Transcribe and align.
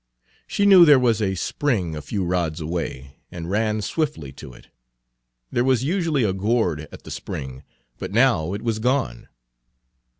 She 0.47 0.65
knew 0.65 0.83
there 0.83 0.97
was 0.97 1.21
a 1.21 1.35
spring 1.35 1.95
a 1.95 2.01
few 2.01 2.25
rods 2.25 2.59
away, 2.59 3.17
and 3.31 3.51
ran 3.51 3.83
swiftly 3.83 4.31
to 4.31 4.51
it. 4.51 4.69
There 5.51 5.63
was 5.63 5.83
usually 5.83 6.23
a 6.23 6.33
gourd 6.33 6.87
at 6.91 7.03
the 7.03 7.11
spring, 7.11 7.61
but 7.99 8.11
now 8.11 8.55
it 8.55 8.63
was 8.63 8.79
gone. 8.79 9.27